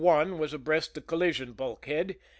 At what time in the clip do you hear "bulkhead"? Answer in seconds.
1.53-2.15